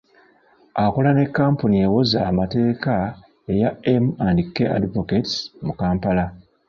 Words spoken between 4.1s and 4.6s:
and K